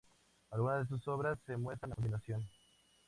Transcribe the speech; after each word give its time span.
Algunas 0.49 0.79
de 0.89 0.97
sus 0.97 1.07
obras 1.09 1.37
se 1.45 1.55
muestran 1.57 1.91
a 1.91 1.95
continuación. 1.95 2.43